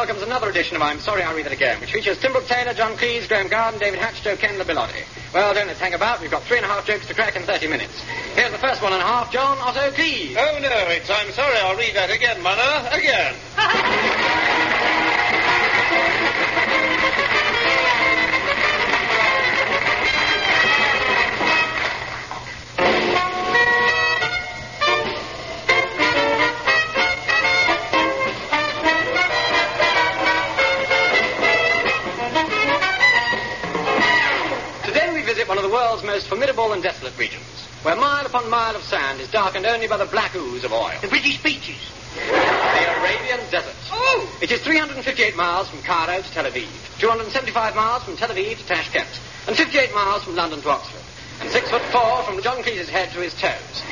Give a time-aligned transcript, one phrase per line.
[0.00, 2.72] Welcomes another edition of I'm Sorry I'll Read It Again, which features Tim Brooke Taylor,
[2.72, 5.04] John Cleese, Graeme Garden, David Hatch, Joe Ken, Bill Oddie.
[5.34, 6.22] Well, don't let's hang about.
[6.22, 8.00] We've got three and a half jokes to crack in 30 minutes.
[8.34, 10.36] Here's the first one and a half, John Otto Cleese.
[10.38, 12.88] Oh, no, it's I'm sorry, I'll read that again, Mother.
[12.96, 13.34] Again.
[36.10, 37.46] Most formidable and desolate regions,
[37.82, 40.90] where mile upon mile of sand is darkened only by the black ooze of oil.
[41.00, 41.78] The British beaches.
[42.16, 43.78] The Arabian Desert.
[43.92, 44.38] Oh!
[44.42, 46.66] It is 358 miles from Cairo to Tel Aviv,
[46.98, 49.06] 275 miles from Tel Aviv to Tashkent,
[49.46, 51.00] and 58 miles from London to Oxford,
[51.42, 53.82] and six foot four from John Cleese's head to his toes.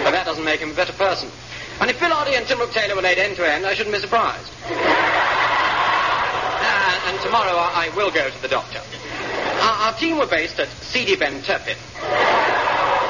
[0.00, 1.28] But that doesn't make him a better person.
[1.82, 3.94] And if Bill Oddie and Tim Brooke Taylor were laid end to end, I shouldn't
[3.94, 4.48] be surprised.
[4.64, 4.72] Uh,
[7.12, 8.80] and tomorrow I will go to the doctor.
[9.78, 11.76] Our, our team were based at Sidi Ben Turpin.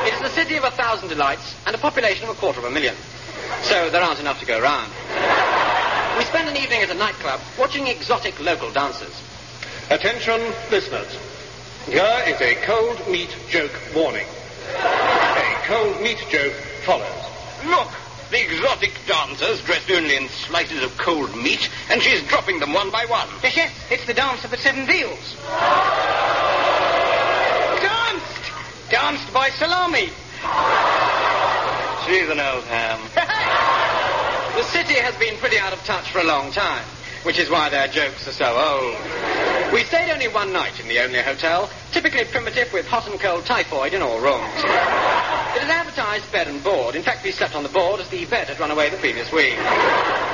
[0.06, 2.66] It is the city of a thousand delights and a population of a quarter of
[2.66, 2.94] a million.
[3.62, 4.90] So there aren't enough to go round.
[6.18, 9.22] We spend an evening at a nightclub watching exotic local dancers.
[9.90, 11.18] Attention, listeners.
[11.86, 14.26] Here is a cold meat joke warning.
[14.74, 16.52] A cold meat joke
[16.84, 17.24] follows.
[17.64, 17.88] Look,
[18.30, 22.90] the exotic dancers dressed only in slices of cold meat, and she's dropping them one
[22.90, 23.28] by one.
[23.42, 25.36] Yes, yes, it's the dance of the seven veals.
[28.90, 29.32] Danced!
[29.34, 30.08] By Salami.
[32.06, 33.00] She's an old ham.
[34.58, 36.84] The city has been pretty out of touch for a long time,
[37.22, 39.72] which is why their jokes are so old.
[39.72, 43.46] We stayed only one night in the only hotel, typically primitive with hot and cold
[43.46, 44.50] typhoid in all rooms.
[45.54, 46.96] It is advertised bed and board.
[46.96, 49.30] In fact, we slept on the board as the bed had run away the previous
[49.30, 49.54] week.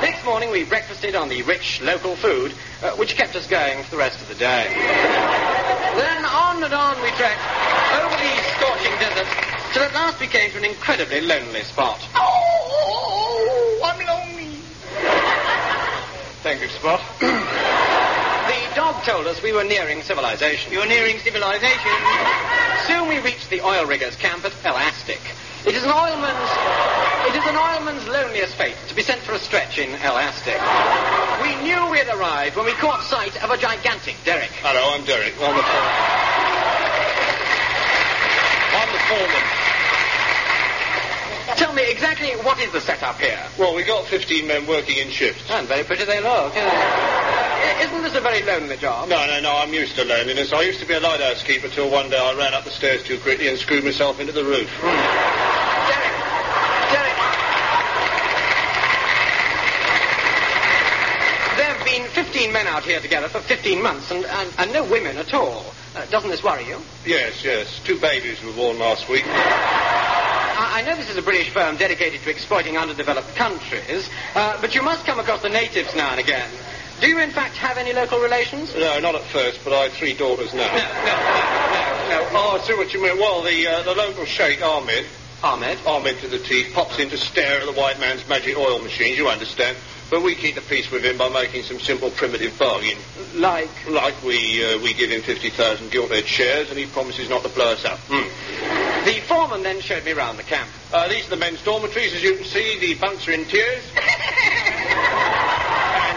[0.01, 2.51] Next morning, we breakfasted on the rich local food,
[2.81, 4.71] uh, which kept us going for the rest of the day.
[5.95, 7.39] Then on and on we trekked
[7.93, 9.27] over the scorching desert
[9.73, 11.99] till at last we came to an incredibly lonely spot.
[12.15, 14.57] Oh, oh, oh I'm lonely.
[16.43, 17.01] Thank you, Spot.
[18.45, 20.71] The dog told us we were nearing civilization.
[20.71, 21.97] You're nearing civilization.
[22.85, 25.19] Soon we reached the oil riggers' camp at Elastic.
[25.65, 26.51] It is an oilman's
[27.25, 30.61] it is an oilman's loneliest fate to be sent for a stretch in Elastic.
[31.41, 34.51] We knew we had arrived when we caught sight of a gigantic derrick.
[34.61, 35.33] Hello, I'm Derek.
[35.41, 36.24] I'm the
[39.07, 39.25] foreman.
[39.25, 39.61] I'm the foreman.
[41.57, 43.39] Tell me exactly what is the setup here?
[43.57, 45.49] Well, we got 15 men working in shifts.
[45.49, 46.53] And very pretty they look.
[46.53, 47.79] yeah.
[47.79, 49.07] Eh, isn't this a very lonely job?
[49.09, 50.51] No, no, no, I'm used to loneliness.
[50.53, 53.03] I used to be a lighthouse keeper till one day I ran up the stairs
[53.03, 54.69] too quickly and screwed myself into the roof.
[54.81, 56.11] Derek,
[56.91, 57.15] Derek.
[61.57, 62.03] There have been
[62.35, 65.71] 15 men out here together for 15 months and, and, and no women at all.
[65.95, 66.77] Uh, doesn't this worry you?
[67.05, 67.79] Yes, yes.
[67.85, 69.23] Two babies were born last week.
[69.25, 74.75] I, I know this is a British firm dedicated to exploiting underdeveloped countries, uh, but
[74.75, 76.51] you must come across the natives now and again.
[76.99, 78.75] Do you, in fact, have any local relations?
[78.75, 80.67] No, not at first, but I have three daughters now.
[80.67, 82.29] No, no, no, no.
[82.35, 83.17] Oh, I see what you mean.
[83.17, 85.05] Well, the uh, the local sheikh, Ahmed,
[85.41, 85.77] Ahmed?
[85.85, 89.17] Ahmed to the teeth, pops in to stare at the white man's magic oil machines,
[89.17, 89.77] you understand.
[90.09, 92.97] But we keep the peace with him by making some simple primitive bargain.
[93.33, 93.69] Like?
[93.89, 97.71] Like we uh, we give him 50,000 gilt-edged shares and he promises not to blow
[97.71, 97.99] us up.
[98.07, 99.05] Hmm.
[99.05, 100.69] The foreman then showed me round the camp.
[100.93, 102.13] Uh, these are the men's dormitories.
[102.13, 103.83] As you can see, the bunks are in tiers.
[103.95, 104.05] and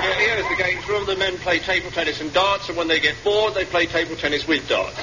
[0.00, 1.06] uh, here's the games room.
[1.06, 4.16] The men play table tennis and darts, and when they get bored, they play table
[4.16, 4.96] tennis with darts.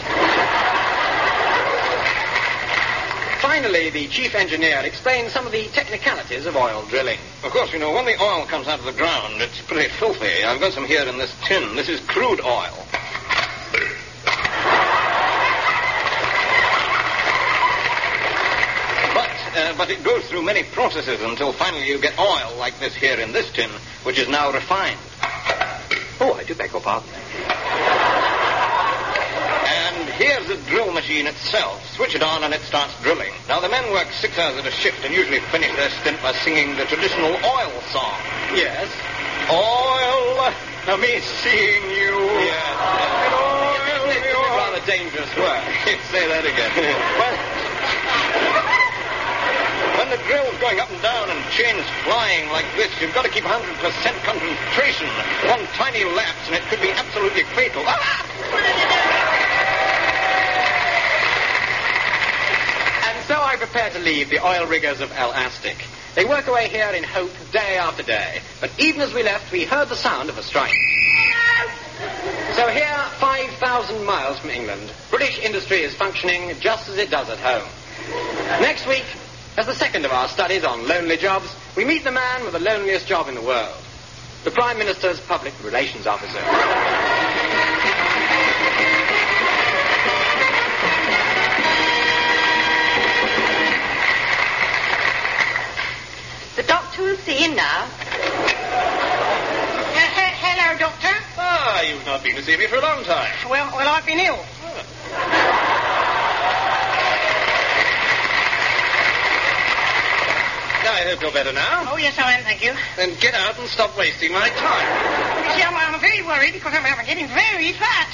[3.55, 7.17] Finally, the chief engineer explained some of the technicalities of oil drilling.
[7.41, 10.43] Of course, you know, when the oil comes out of the ground, it's pretty filthy.
[10.43, 11.73] I've got some here in this tin.
[11.73, 12.75] This is crude oil.
[19.13, 22.93] But, uh, but it goes through many processes until finally you get oil like this
[22.93, 23.69] here in this tin,
[24.03, 24.99] which is now refined.
[26.19, 27.07] Oh, I do beg your pardon.
[31.05, 31.77] Machine itself.
[31.93, 33.29] Switch it on and it starts drilling.
[33.47, 36.33] Now, the men work six hours at a shift and usually finish their stint by
[36.41, 38.17] singing the traditional oil song.
[38.57, 38.89] Yes.
[39.51, 40.49] Oil,
[40.87, 42.15] now me seeing you.
[42.41, 42.65] Yes.
[44.07, 45.61] It's a rather dangerous work.
[46.09, 46.73] Say that again.
[47.21, 47.35] well,
[49.99, 53.31] when the drill's going up and down and chains flying like this, you've got to
[53.31, 53.53] keep 100%
[54.25, 55.05] concentration.
[55.45, 57.83] One tiny lapse and it could be absolutely fatal.
[57.85, 58.94] Ah!
[63.55, 65.77] I prepare to leave the oil riggers of El Astic.
[66.13, 68.41] They work away here in hope day after day.
[68.59, 70.73] But even as we left, we heard the sound of a strike.
[72.55, 77.39] So here, 5,000 miles from England, British industry is functioning just as it does at
[77.39, 77.65] home.
[78.61, 79.05] Next week,
[79.55, 81.47] as the second of our studies on lonely jobs,
[81.77, 83.81] we meet the man with the loneliest job in the world,
[84.43, 87.04] the Prime Minister's Public Relations Officer.
[102.15, 103.27] Not been to see me for a long time.
[103.49, 104.39] Well, well, I've been ill.
[104.39, 105.91] Ah.
[110.87, 111.91] I hope you're better now.
[111.91, 112.71] Oh, yes, I am, thank you.
[112.95, 114.87] Then get out and stop wasting my time.
[115.43, 118.07] You see, I'm, I'm very worried because I'm, I'm getting very fat.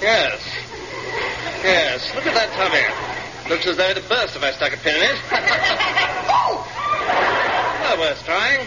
[0.00, 0.40] Yes.
[1.60, 2.14] Yes.
[2.14, 2.80] Look at that tummy.
[3.50, 5.18] Looks as though it'd burst if I stuck a pin in it.
[6.32, 6.64] oh!
[7.82, 8.66] Well, worth trying.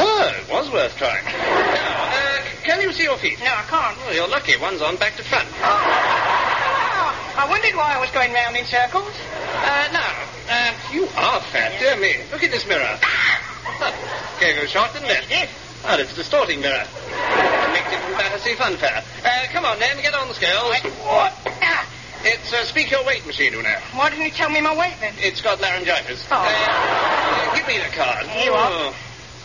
[0.00, 1.24] Oh, it was worth trying.
[2.68, 3.38] Uh, can you see your feet?
[3.40, 3.96] No, I can't.
[3.98, 4.56] Well, you're lucky.
[4.60, 5.48] One's on back to front.
[5.64, 9.08] Ah, I wondered why I was going round in circles.
[9.08, 10.12] Uh, now,
[10.52, 12.20] uh, you are fat, dear me.
[12.30, 12.98] Look in this mirror.
[14.40, 15.24] Gave you a shot, didn't it?
[15.30, 15.48] Yes.
[15.86, 16.84] Oh, it's a distorting mirror.
[16.84, 19.00] It from Battersea Funfair.
[19.24, 20.74] Uh, come on, then, get on the scales.
[21.08, 21.32] What?
[21.62, 21.88] Ah,
[22.22, 23.78] It's a speak your weight machine, you know.
[23.94, 25.14] why didn't you tell me my weight then?
[25.16, 26.26] It's got laryngitis.
[26.30, 26.36] Oh.
[26.36, 28.26] Uh, give me the card.
[28.26, 28.68] Here you are.
[28.70, 28.96] Oh.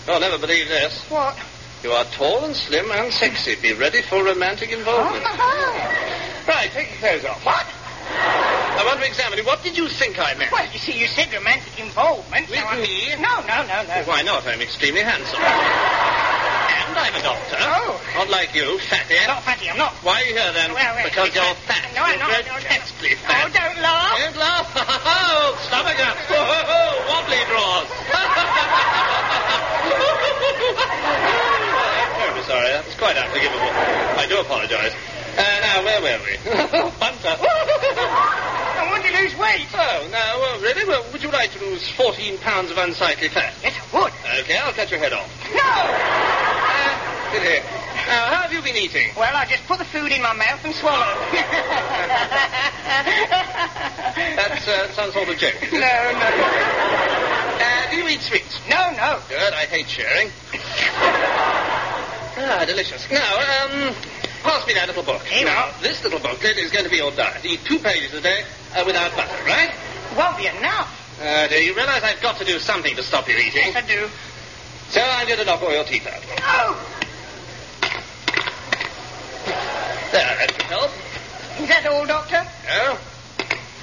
[0.08, 1.00] You'll never believe this.
[1.10, 1.38] What?
[1.84, 3.60] You are tall and slim and sexy.
[3.60, 5.20] Be ready for romantic involvement.
[5.28, 7.44] Ah, right, take your clothes off.
[7.44, 7.68] What?
[8.08, 9.44] I want to examine you.
[9.44, 10.48] What did you think I meant?
[10.52, 12.48] Well, you see, you said romantic involvement.
[12.48, 13.12] With so me?
[13.20, 14.00] No, no, no, no.
[14.08, 14.48] Why not?
[14.48, 15.44] I'm extremely handsome.
[15.44, 17.60] And I'm a doctor.
[17.60, 18.00] Oh.
[18.16, 19.20] Not like you, fatty.
[19.20, 19.92] I'm not fatty, I'm not.
[20.08, 20.72] Why are you here then?
[20.72, 21.84] Well, well, because because- you're fat.
[21.92, 22.48] No, I'm you're not.
[22.48, 22.64] No, no.
[22.64, 24.16] grotesquely Oh, don't laugh.
[24.24, 24.72] Don't laugh.
[25.04, 26.16] Oh, stomach up.
[26.32, 27.92] Oh, wobbly drawers.
[32.84, 32.92] I'm terribly sorry.
[32.92, 33.72] That was quite unforgivable.
[34.20, 34.94] I do apologize.
[35.34, 36.38] Uh, now, where were we?
[37.00, 37.34] Bunter.
[37.42, 39.66] I want to lose weight.
[39.74, 40.86] oh, now, well, really?
[40.86, 43.54] Well, would you like to lose 14 pounds of unsightly fat?
[43.64, 44.14] Yes, I would.
[44.46, 45.26] Okay, I'll cut your head off.
[45.50, 45.58] No!
[45.58, 47.64] Uh, sit here.
[48.06, 49.10] Now, how have you been eating?
[49.18, 51.18] Well, I just put the food in my mouth and swallow.
[54.38, 55.56] That's uh, some sort of joke.
[55.72, 56.30] no, no.
[57.58, 58.60] Uh, do you eat sweets?
[58.70, 59.20] No, no.
[59.30, 60.30] Good, I hate sharing.
[62.44, 63.10] Ah, delicious.
[63.10, 63.96] Now, um,
[64.44, 65.22] pass me that little book.
[65.32, 67.46] You now, this little booklet is going to be your diet.
[67.46, 68.44] Eat two pages a day
[68.76, 69.74] uh, without butter, right?
[70.18, 70.92] Won't be enough.
[71.22, 73.72] Uh, do you realize I've got to do something to stop you eating?
[73.72, 74.10] Yes, I do.
[74.90, 76.22] So I'm going to knock all your teeth out.
[76.22, 76.76] No!
[80.12, 80.92] There, that should help.
[81.60, 82.46] Is that all, Doctor?
[82.68, 82.98] No?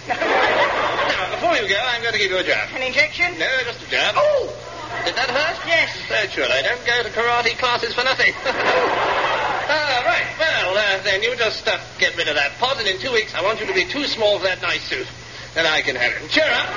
[1.10, 2.68] Now, before you go, I'm going to give you a jab.
[2.74, 3.38] An injection?
[3.38, 4.14] No, just a jab.
[4.16, 4.59] Oh!
[5.04, 5.56] Did that hurt?
[5.66, 5.90] Yes.
[6.08, 8.32] So sure, I don't go to karate classes for nothing.
[8.44, 10.26] ah, right.
[10.38, 13.34] Well, uh, then you just uh, get rid of that pot, and in two weeks
[13.34, 15.06] I want you to be too small for that nice suit.
[15.54, 16.30] Then I can have it.
[16.30, 16.68] Cheer up.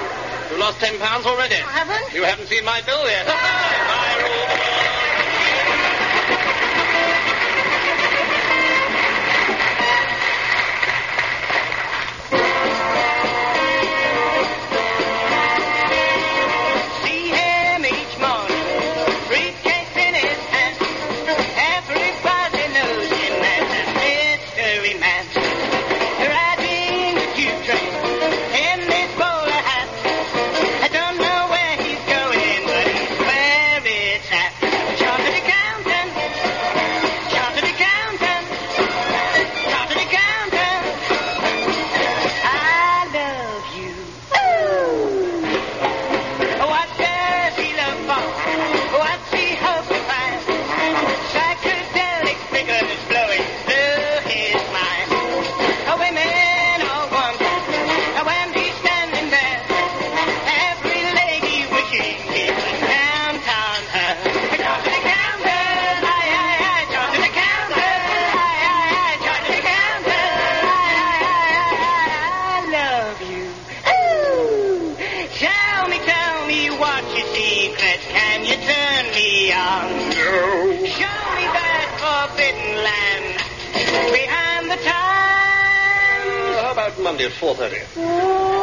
[0.50, 1.56] You've lost ten pounds already.
[1.56, 2.14] I haven't?
[2.14, 3.28] You haven't seen my bill yet.
[86.74, 88.63] about Monday at 4.30?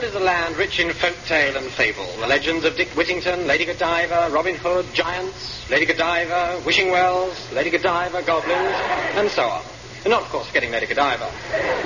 [0.00, 2.06] England is a land rich in folk tale and fable.
[2.20, 7.68] The legends of Dick Whittington, Lady Godiva, Robin Hood, giants, Lady Godiva, wishing wells, Lady
[7.68, 8.74] Godiva, goblins,
[9.20, 9.62] and so on.
[10.04, 11.30] And not, of course, forgetting Lady Godiva.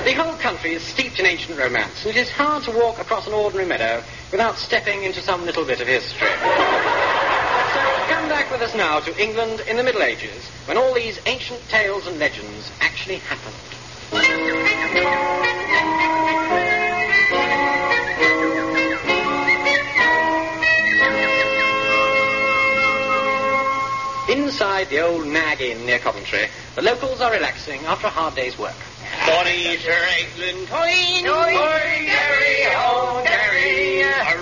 [0.04, 3.26] The whole country is steeped in ancient romance, and it is hard to walk across
[3.26, 6.28] an ordinary meadow without stepping into some little bit of history.
[6.28, 7.80] So
[8.14, 11.60] come back with us now to England in the Middle Ages, when all these ancient
[11.68, 13.56] tales and legends actually happened.
[24.64, 28.58] Inside the old Nag Inn near Coventry, the locals are relaxing after a hard day's
[28.58, 28.72] work.
[29.26, 34.33] Bonnie Sir England, toy, Toy, Derry, oh, Derry.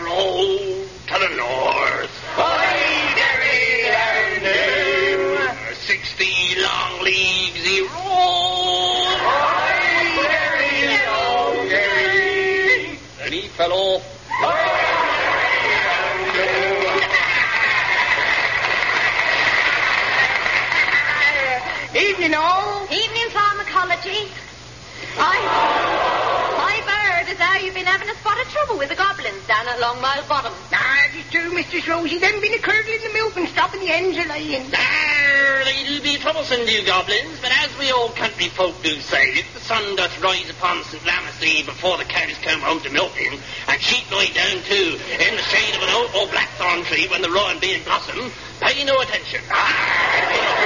[23.83, 24.31] Pharmacology.
[25.19, 25.37] I,
[26.57, 29.67] my bird, is how you've been having a spot of trouble with the goblins down
[29.67, 30.53] at Long Mile Bottom.
[30.73, 32.19] Ah, it is true, Mistress Rosie.
[32.19, 34.71] Them been a curdling the milk and stopping the hens a laying.
[34.71, 39.33] There, they do be troublesome, do goblins, but as we old country folk do say,
[39.35, 41.05] if the sun doth rise upon St.
[41.05, 43.39] Lammas Eve before the cows come home to milking,
[43.69, 47.23] and sheep lie down too in the shade of an oak or blackthorn tree when
[47.23, 49.41] the rowan be in blossom, pay no attention.
[49.51, 50.63] Ah!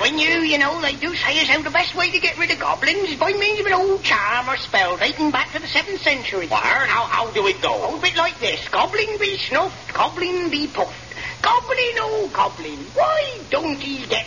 [0.00, 2.50] When you, you know, they do say as how the best way to get rid
[2.50, 5.66] of goblins is by means of an old charm or spell dating back to the
[5.66, 6.46] 7th century.
[6.46, 6.86] Where?
[6.86, 7.68] Now, how do it go?
[7.70, 8.66] Oh, a bit like this.
[8.68, 11.10] Goblin be snuffed, goblin be puffed.
[11.42, 14.26] Goblin, oh, goblin, why don't he get...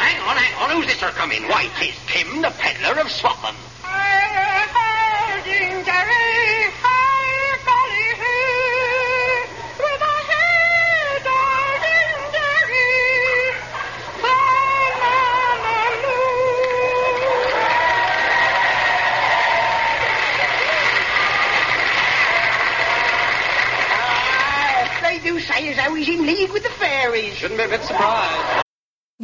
[0.00, 0.70] Hang on, hang on.
[0.76, 1.42] Who's this are coming?
[1.48, 3.56] Why, 'tis Tim, the peddler of Scotland.
[23.92, 27.34] Ah, They do say as how he's in league with the fairies.
[27.34, 28.59] Shouldn't be a bit surprised.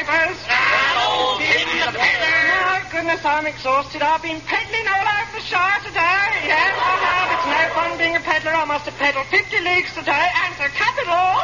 [0.00, 1.92] Hello, good neighbours.
[1.92, 2.40] The peddler.
[2.64, 4.00] My goodness, I'm exhausted.
[4.00, 6.24] I've been peddling all over the shire today.
[6.48, 7.28] Yes, I have.
[7.36, 8.56] It's no fun being a peddler.
[8.56, 11.36] I must have peddled 50 leagues today, and the capital,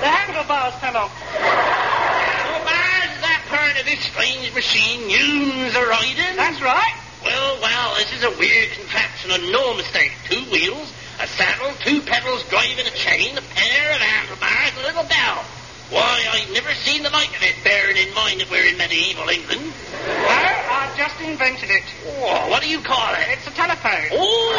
[0.00, 1.12] the handlebars fell off.
[1.12, 6.40] Oh, bars that part of this strange machine yous are riding?
[6.40, 6.96] That's right.
[7.20, 10.16] Well, well, this is a weird contraption and no mistake.
[10.24, 10.88] Two wheels,
[11.20, 15.44] a saddle, two pedals driving a chain, a pair of handlebars, and a little bell.
[15.90, 19.28] Why, I've never seen the like of it, bearing in mind that we're in medieval
[19.28, 19.72] England.
[20.08, 21.84] Well, I've just invented it.
[22.16, 23.28] Oh, what do you call it?
[23.36, 24.08] It's a telephone.
[24.12, 24.56] Oh!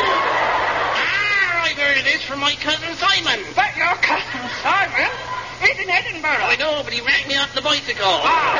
[0.93, 3.41] Ah, I've heard of this from my cousin Simon.
[3.55, 5.09] But your cousin Simon
[5.57, 6.45] He's in Edinburgh.
[6.45, 8.05] I know, but he rang me on the bicycle.
[8.05, 8.53] Ah.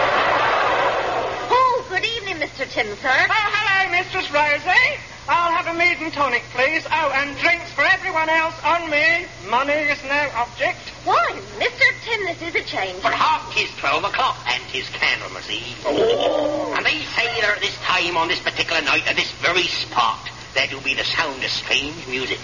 [1.51, 2.65] Oh, good evening, Mr.
[2.65, 3.13] Tim, sir.
[3.29, 4.97] Oh, hello, Mistress Rosie.
[5.29, 6.87] I'll have a mead and tonic, please.
[6.89, 9.27] Oh, and drinks for everyone else on me.
[9.45, 10.96] Money is no object.
[11.07, 11.87] Why, Mr.
[12.03, 12.99] Tim, this is a change.
[12.99, 15.81] For half tis twelve o'clock, and tis Candlemas Eve.
[15.85, 16.73] Oh.
[16.75, 20.29] And they say that at this time on this particular night at this very spot
[20.53, 22.39] there do be the sound of strange music,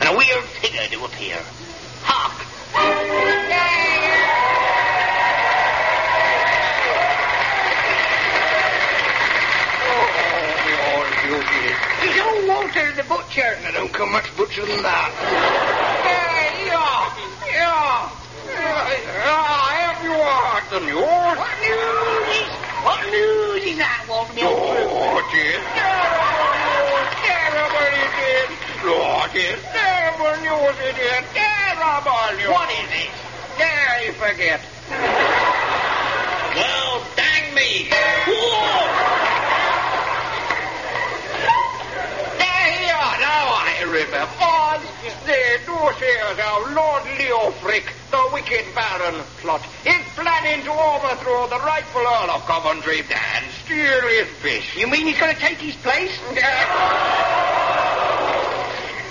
[0.00, 1.38] and a weird figure do appear.
[52.96, 54.76] Of Coventry and steal his fish.
[54.76, 56.18] You mean he's going to take his place?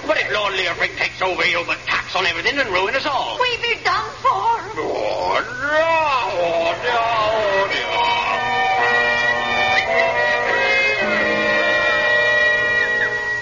[0.07, 3.37] but if Lord Leofric takes over, he'll put tax on everything and ruin us all.
[3.39, 4.29] We be done for.
[4.29, 7.03] Oh, no, oh, oh, no,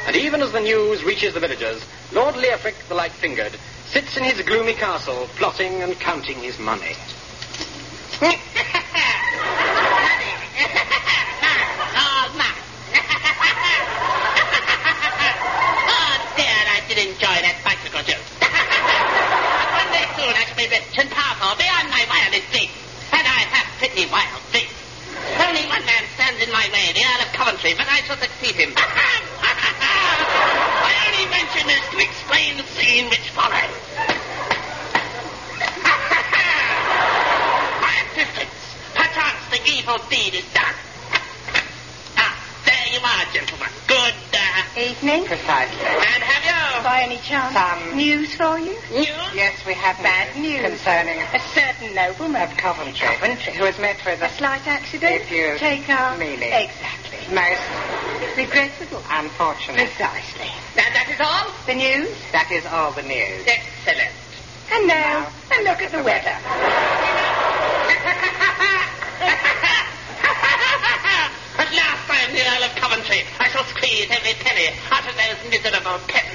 [0.08, 4.42] And even as the news reaches the villagers, Lord Leofric the Light-Fingered sits in his
[4.42, 6.96] gloomy castle, plotting and counting his money.
[11.98, 12.48] Oh, ma.
[15.92, 18.24] oh, dear, I did enjoy that bicycle joke.
[18.40, 20.32] One day soon
[20.98, 22.72] And powerful beyond my wildest dreams.
[23.12, 24.72] And I have pretty wild dreams.
[25.44, 28.56] Only one man stands in my way, the Earl of Coventry, but I shall succeed
[28.56, 28.72] him.
[28.78, 28.80] I
[31.12, 33.76] only mention this to explain the scene which follows.
[37.84, 38.56] my assistants,
[38.96, 40.76] perchance the evil deed is done.
[42.16, 43.68] Ah, there you are, gentlemen.
[43.88, 45.24] Good, uh, Evening.
[45.26, 45.86] Precisely.
[45.88, 46.84] And have you?
[46.84, 48.78] By any chance, Some- news for you?
[48.92, 49.10] News?
[49.34, 53.08] Yes, we have bad news Concerning a certain nobleman of Coventry.
[53.08, 53.54] Coventry.
[53.54, 55.22] Who has met with A slight accident.
[55.24, 56.54] If you take our meaning.
[56.54, 59.02] exactly most regrettable.
[59.10, 59.78] unfortunate.
[59.90, 60.52] Precisely.
[60.76, 61.50] That, that is all?
[61.66, 62.14] The news.
[62.32, 63.42] That is all the news.
[63.48, 64.14] Excellent.
[64.72, 66.38] And now, a look at the weather.
[71.58, 73.24] At last I am the Earl of Coventry.
[73.40, 76.35] I shall squeeze every penny out of those miserable peasants.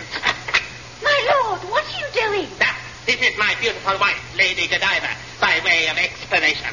[1.20, 2.48] My lord, what are you doing?
[2.56, 2.72] now,
[3.04, 6.72] this is my beautiful wife, Lady Godiva, by way of explanation.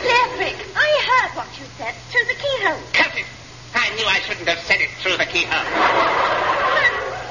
[0.00, 2.80] Leofric, I heard what you said through the keyhole.
[2.96, 3.28] Curses!
[3.76, 5.68] I knew I shouldn't have said it through the keyhole.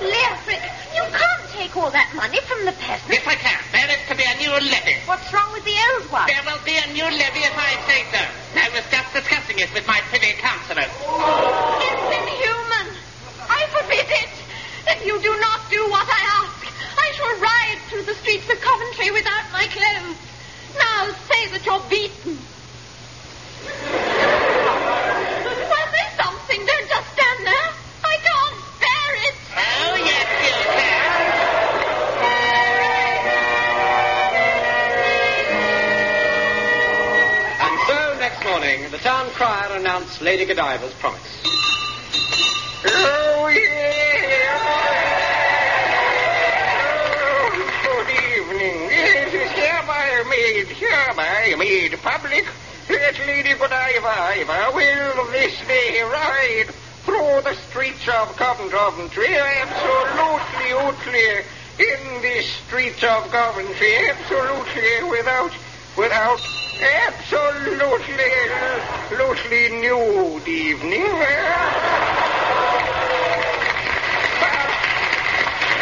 [0.06, 0.62] Leofric,
[0.94, 3.10] you can't take all that money from the peasants.
[3.10, 3.58] Yes, I can.
[3.74, 5.02] There is to be a new levy.
[5.10, 6.30] What's wrong with the old one?
[6.30, 8.22] There will be a new levy if I say so.
[8.62, 10.94] I was just discussing it with my privy councillors.
[11.82, 12.94] It's inhuman.
[13.50, 14.30] I forbid it.
[14.86, 16.43] If you do not do what I ask,
[17.14, 20.18] I shall ride through the streets of Coventry without my clothes.
[20.74, 22.40] Now say that you're beaten.
[25.70, 26.66] Well, say something.
[26.66, 27.70] Don't just stand there.
[28.04, 29.36] I can't bear it.
[29.54, 31.22] Oh, yes, you can.
[37.62, 41.22] And so, next morning, the town crier announced Lady Godiva's promise.
[53.18, 56.68] That Lady Godiva will this day ride
[57.04, 61.46] through the streets of Coventry, absolutely, utterly,
[61.80, 65.52] in the streets of Coventry, absolutely, without,
[65.98, 66.42] without,
[66.82, 68.16] absolutely,
[69.10, 72.13] absolutely nude evening.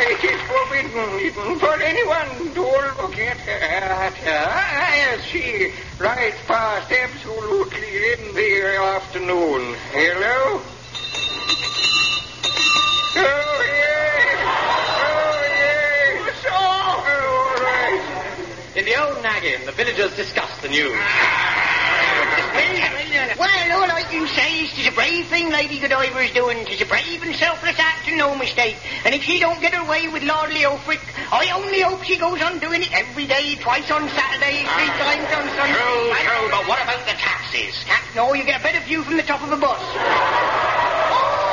[0.03, 2.61] It is forbidden even for anyone to
[3.01, 9.75] look at her, as she rides past absolutely in the afternoon.
[9.91, 10.59] Hello?
[13.13, 14.39] Oh, yes.
[14.97, 16.45] Oh, yes.
[16.49, 18.01] Oh, all right.
[18.75, 20.97] In the old Nag Inn, the villagers discussed the news.
[23.37, 26.63] Well, all I can say is 'tis a brave thing Lady Godiva's doing.
[26.65, 28.77] 'Tis a brave and selfless act and no mistake.
[29.05, 32.41] And if she don't get her way with Lord Leofric, I only hope she goes
[32.41, 35.03] on doing it every day, twice on Saturday, three ah.
[35.03, 35.73] times on Sunday.
[35.73, 37.83] True, true, but what about the taxes?
[37.85, 38.03] Tax?
[38.15, 39.81] No, you get a better view from the top of a bus.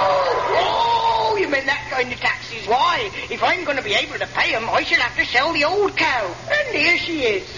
[0.01, 2.67] Oh, oh, you meant that kind of taxes.
[2.67, 5.53] Why, if I'm going to be able to pay 'em, I shall have to sell
[5.53, 6.35] the old cow.
[6.51, 7.49] And here she is.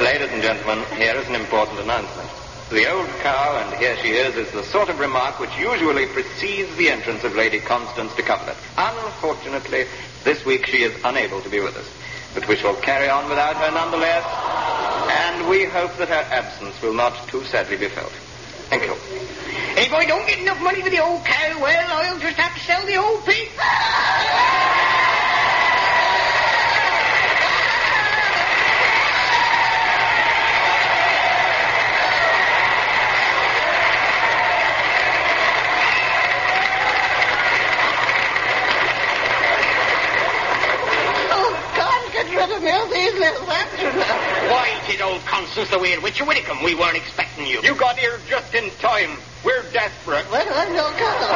[0.00, 2.25] Ladies and gentlemen, here is an important announcement.
[2.68, 6.74] The old cow, and here she is, is the sort of remark which usually precedes
[6.76, 8.56] the entrance of Lady Constance de Coverlet.
[8.76, 9.86] Unfortunately,
[10.24, 11.88] this week she is unable to be with us.
[12.34, 14.24] But we shall carry on without her nonetheless,
[15.10, 18.12] and we hope that her absence will not too sadly be felt.
[18.68, 18.96] Thank you.
[19.78, 22.60] If I don't get enough money for the old cow, well, I'll just have to
[22.64, 23.48] sell the old pig.
[41.30, 44.50] Oh, can't get rid of me of these little astronauts.
[44.50, 45.00] Why, it
[45.56, 46.62] old Constance the Weird Witch of Whitcomb.
[46.62, 47.60] We weren't expecting you.
[47.62, 49.16] You got here just in time.
[49.44, 50.28] We're desperate.
[50.30, 51.32] Well, I'm no color.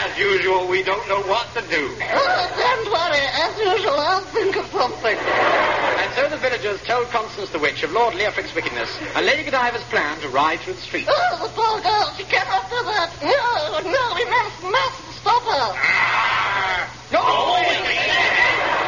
[0.00, 1.92] As usual, we don't know what to do.
[2.00, 3.20] Oh, don't worry.
[3.20, 5.16] As usual, I'll think of something.
[5.16, 9.84] And so the villagers told Constance the Witch of Lord Leofric's wickedness and Lady Godiva's
[9.84, 11.08] plan to ride through the streets.
[11.10, 12.12] Oh, the poor girl.
[12.16, 13.12] She cannot do that.
[13.20, 15.76] No, no, we must, must stop her.
[15.76, 16.88] Ah.
[17.12, 17.20] No!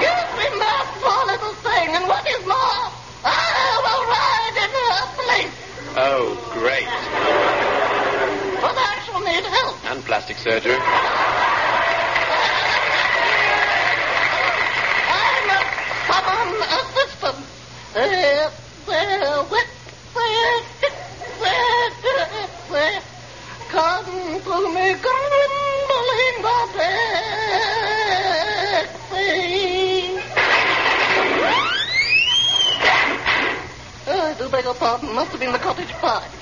[0.01, 1.95] Yes, we must, poor little thing.
[1.95, 5.55] And what is more, I will ride in her place.
[5.97, 6.88] Oh, great.
[8.61, 9.85] But I shall need help.
[9.85, 10.79] And plastic surgery.
[15.11, 15.18] I
[15.50, 15.74] must
[16.07, 17.50] summon assistance.
[17.96, 17.98] Uh,
[34.07, 35.12] uh, do beg your pardon.
[35.12, 36.34] Must have been the cottage pie.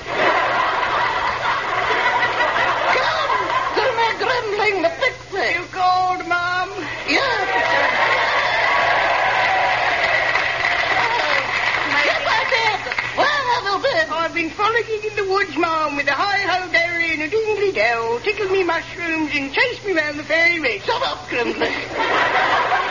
[14.83, 18.65] Frolicking in the woods, Mom, with a hi-ho dairy and a dingly dell, tickled me
[18.65, 20.83] mushrooms and chased me round the fairy ridge.
[20.83, 21.71] Shut up, Grimley.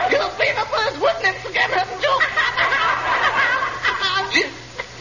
[0.08, 2.16] You've been up those wood nymphs again, haven't you?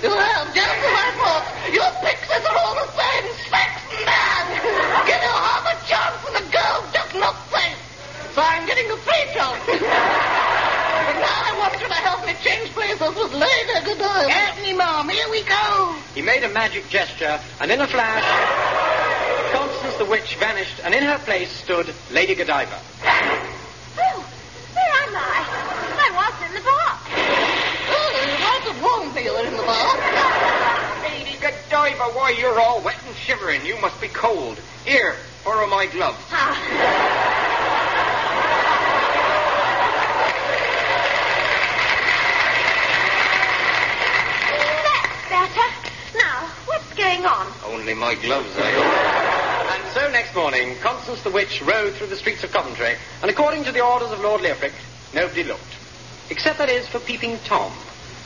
[0.03, 1.45] you have, just as I thought.
[1.71, 3.23] Your pixies are all the same.
[3.47, 3.71] Sex
[4.03, 4.43] man.
[5.07, 7.79] Give half a chance and the girl's just not safe.
[8.35, 9.63] So I'm getting a free chance.
[11.07, 13.51] but now I want you to help me change places with Lady.
[14.71, 15.09] Certainly, Mom.
[15.09, 15.95] Here we go.
[16.15, 18.23] He made a magic gesture, and in a flash,
[19.51, 22.79] Constance the Witch vanished, and in her place stood Lady Godiva.
[23.03, 24.25] Oh,
[24.73, 25.45] where am I?
[25.99, 26.99] I was in the bar.
[27.91, 29.97] Oh, you might have warned me you in the bar.
[31.09, 33.65] Lady Godiva, why, you're all wet and shivering.
[33.65, 34.57] You must be cold.
[34.85, 36.17] Here, borrow my gloves.
[36.29, 36.61] That's
[45.29, 45.67] better.
[46.17, 47.25] Now, what's going
[47.91, 47.99] on?
[47.99, 49.81] My gloves, I hope.
[49.81, 53.63] And so next morning, Constance the Witch rode through the streets of Coventry, and according
[53.65, 54.73] to the orders of Lord Leofric,
[55.13, 55.61] nobody looked.
[56.29, 57.71] Except, that is, for Peeping Tom,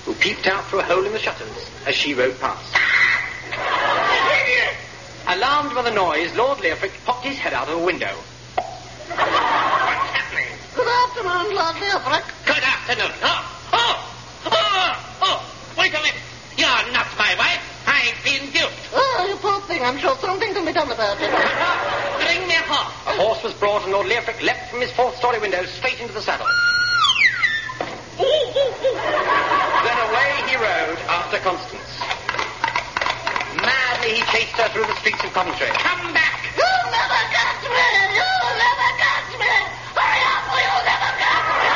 [0.05, 2.75] who peeped out through a hole in the shutters as she rode past.
[5.27, 8.13] Alarmed by the noise, Lord Leofric popped his head out of a window.
[8.55, 10.47] What's happening?
[10.75, 12.45] Good afternoon, Lord Leofric.
[12.45, 13.11] Good afternoon.
[13.23, 13.54] Oh,
[19.85, 21.29] I'm sure something can be done about it.
[21.29, 22.89] Bring me a horse.
[23.05, 26.21] A horse was brought, and Lord Leofric leapt from his fourth-story window straight into the
[26.21, 26.47] saddle.
[28.17, 32.01] Then away he rode after Constance.
[33.61, 35.69] Madly he chased her through the streets of Coventry.
[35.77, 36.33] Come back.
[36.57, 37.85] You'll never catch me!
[38.17, 39.53] You'll never catch me!
[39.93, 41.69] Hurry up or you'll never catch me!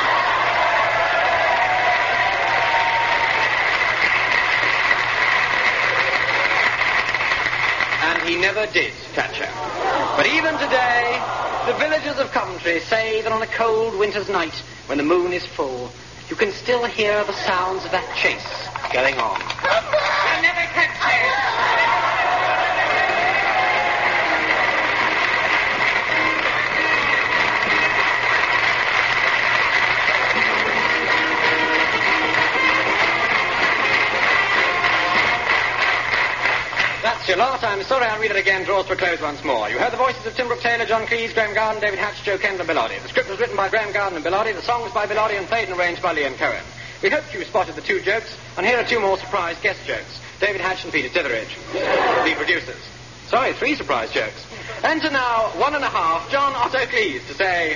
[8.02, 10.16] And he never did catch her.
[10.16, 11.20] But even today,
[11.66, 14.54] the villagers of Coventry say that on a cold winter's night,
[14.86, 15.92] when the moon is full,
[16.30, 18.46] you can still hear the sounds of that chase
[18.94, 19.59] going on.
[37.38, 37.64] Lot.
[37.64, 39.70] I'm sorry I'll read it again, draws to a close once more.
[39.70, 42.38] You heard the voices of Tim Brooke Taylor, John Cleese, Graeme Garden, David Hatch, Jo
[42.38, 43.02] Kendall, and Bill Oddie.
[43.02, 44.54] The script was written by Graeme Garden and Bill Oddie.
[44.54, 46.64] The song was by Bill Oddie and played and arranged by Liam Cohen.
[47.04, 50.20] We hope you spotted the two jokes, and here are two more surprise guest jokes.
[50.40, 51.54] David Hatch and Peter Titheradge,
[52.26, 52.82] the producers.
[53.28, 54.46] Sorry, three surprise jokes.
[54.84, 57.76] Enter now one and a half, John Otto Cleese, to say...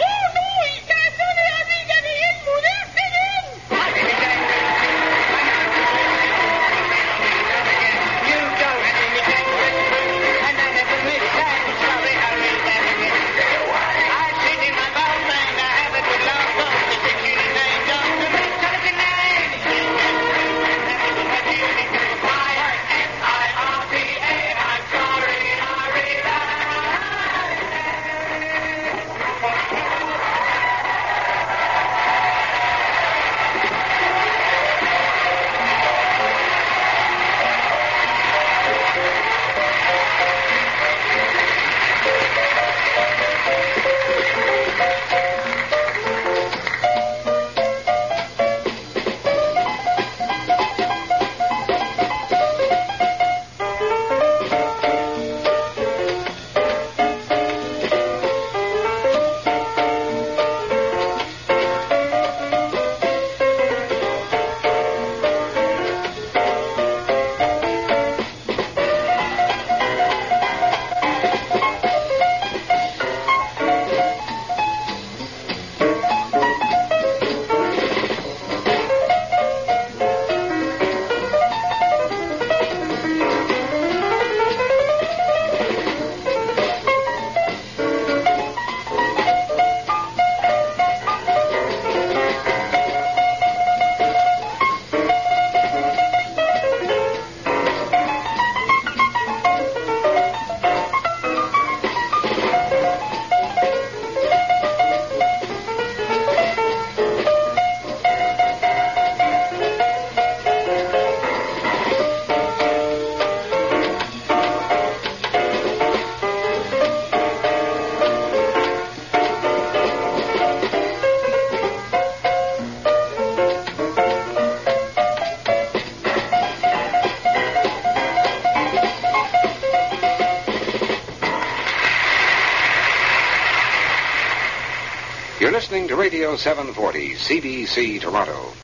[136.03, 138.52] Radio 740, CBC Toronto.